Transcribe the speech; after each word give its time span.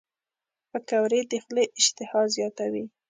پکورې 0.71 1.19
د 1.31 1.33
خولې 1.43 1.65
اشتها 1.79 2.21
زیاتوي 2.35 2.85